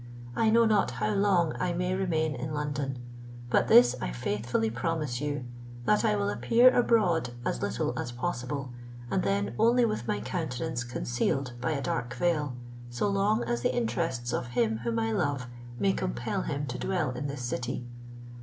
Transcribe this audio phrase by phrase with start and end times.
[0.35, 2.97] I know not how long I may remain in London;
[3.51, 5.45] but this I faithfully promise you,
[5.85, 8.71] that I will appear abroad as little as possible,
[9.11, 12.55] and then only with my countenance concealed by a dark veil,
[12.89, 15.45] so long as the interests of him whom I love
[15.77, 17.85] may compel him to dwell in this city.